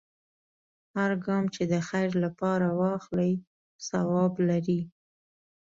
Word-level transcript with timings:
هر 0.95 1.11
ګام 1.25 1.45
چې 1.53 1.63
د 1.71 1.73
خیر 1.89 2.09
لپاره 2.23 2.67
واخلې، 2.79 3.31
ثواب 3.87 4.33
لري. 4.49 4.81